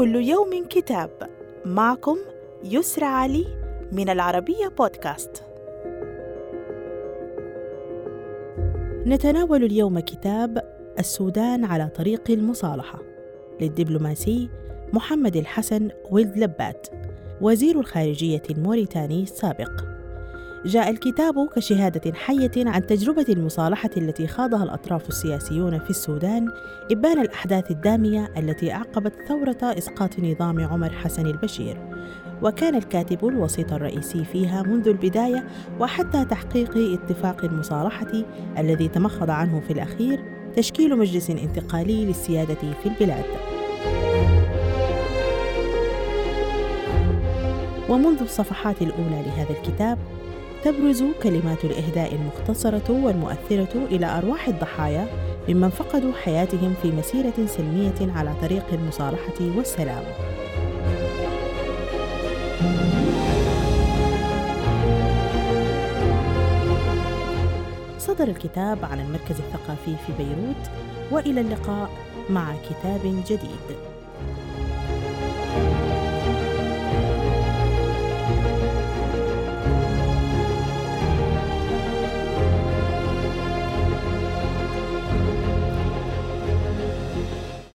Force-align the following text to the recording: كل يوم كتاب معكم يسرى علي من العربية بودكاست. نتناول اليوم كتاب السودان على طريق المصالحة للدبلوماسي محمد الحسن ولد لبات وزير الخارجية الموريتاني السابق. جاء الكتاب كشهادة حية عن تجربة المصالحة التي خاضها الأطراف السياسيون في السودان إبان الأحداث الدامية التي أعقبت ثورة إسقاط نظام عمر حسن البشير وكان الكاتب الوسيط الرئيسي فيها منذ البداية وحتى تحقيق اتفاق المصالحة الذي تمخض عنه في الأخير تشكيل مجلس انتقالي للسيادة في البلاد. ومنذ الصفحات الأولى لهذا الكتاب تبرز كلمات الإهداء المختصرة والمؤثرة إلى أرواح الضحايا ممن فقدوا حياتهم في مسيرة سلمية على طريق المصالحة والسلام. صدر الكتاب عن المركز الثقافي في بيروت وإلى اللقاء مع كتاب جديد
كل 0.00 0.16
يوم 0.16 0.64
كتاب 0.68 1.10
معكم 1.64 2.16
يسرى 2.64 3.04
علي 3.04 3.46
من 3.92 4.10
العربية 4.10 4.68
بودكاست. 4.78 5.44
نتناول 9.06 9.64
اليوم 9.64 10.00
كتاب 10.00 10.62
السودان 10.98 11.64
على 11.64 11.88
طريق 11.88 12.30
المصالحة 12.30 12.98
للدبلوماسي 13.60 14.48
محمد 14.92 15.36
الحسن 15.36 15.90
ولد 16.10 16.38
لبات 16.38 16.86
وزير 17.40 17.80
الخارجية 17.80 18.42
الموريتاني 18.50 19.22
السابق. 19.22 19.89
جاء 20.64 20.90
الكتاب 20.90 21.48
كشهادة 21.56 22.12
حية 22.12 22.50
عن 22.56 22.86
تجربة 22.86 23.26
المصالحة 23.28 23.90
التي 23.96 24.26
خاضها 24.26 24.64
الأطراف 24.64 25.08
السياسيون 25.08 25.78
في 25.78 25.90
السودان 25.90 26.48
إبان 26.92 27.20
الأحداث 27.20 27.70
الدامية 27.70 28.32
التي 28.36 28.72
أعقبت 28.72 29.12
ثورة 29.28 29.58
إسقاط 29.62 30.18
نظام 30.18 30.60
عمر 30.60 30.90
حسن 30.90 31.26
البشير 31.26 31.80
وكان 32.42 32.74
الكاتب 32.74 33.28
الوسيط 33.28 33.72
الرئيسي 33.72 34.24
فيها 34.24 34.62
منذ 34.62 34.88
البداية 34.88 35.46
وحتى 35.80 36.24
تحقيق 36.24 36.76
اتفاق 36.76 37.44
المصالحة 37.44 38.12
الذي 38.58 38.88
تمخض 38.88 39.30
عنه 39.30 39.60
في 39.60 39.72
الأخير 39.72 40.24
تشكيل 40.56 40.98
مجلس 40.98 41.30
انتقالي 41.30 42.04
للسيادة 42.04 42.54
في 42.54 42.86
البلاد. 42.86 43.24
ومنذ 47.88 48.20
الصفحات 48.22 48.82
الأولى 48.82 49.22
لهذا 49.26 49.50
الكتاب 49.50 49.98
تبرز 50.64 51.04
كلمات 51.22 51.64
الإهداء 51.64 52.14
المختصرة 52.14 53.04
والمؤثرة 53.04 53.86
إلى 53.90 54.06
أرواح 54.06 54.48
الضحايا 54.48 55.06
ممن 55.48 55.68
فقدوا 55.68 56.12
حياتهم 56.12 56.74
في 56.82 56.92
مسيرة 56.92 57.46
سلمية 57.46 58.12
على 58.16 58.34
طريق 58.42 58.64
المصالحة 58.72 59.56
والسلام. 59.56 60.04
صدر 67.98 68.28
الكتاب 68.28 68.84
عن 68.84 69.00
المركز 69.00 69.36
الثقافي 69.38 69.96
في 70.06 70.12
بيروت 70.18 70.70
وإلى 71.10 71.40
اللقاء 71.40 71.90
مع 72.30 72.54
كتاب 72.70 73.00
جديد 73.26 73.76